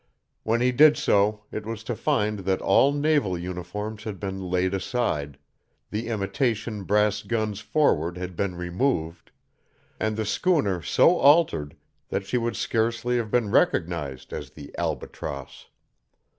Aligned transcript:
When 0.41 0.61
he 0.61 0.71
did 0.71 0.97
so 0.97 1.43
it 1.51 1.63
was 1.63 1.83
to 1.83 1.95
find 1.95 2.39
that 2.39 2.59
all 2.59 2.91
naval 2.91 3.37
uniforms 3.37 4.03
had 4.03 4.19
been 4.19 4.41
laid 4.41 4.73
aside, 4.73 5.37
the 5.91 6.07
imitation 6.07 6.85
brass 6.85 7.21
guns 7.21 7.59
forward 7.59 8.17
had 8.17 8.35
been 8.35 8.55
removed, 8.55 9.29
and 9.99 10.17
the 10.17 10.25
schooner 10.25 10.81
so 10.81 11.17
altered 11.19 11.75
that 12.09 12.25
she 12.25 12.39
would 12.39 12.55
scarcely 12.55 13.17
have 13.17 13.29
been 13.29 13.51
recognized 13.51 14.33
as 14.33 14.49
the 14.49 14.75
Albatross. 14.75 15.67